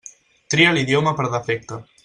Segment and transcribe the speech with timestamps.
[0.53, 1.83] Tria l'idioma per defecte.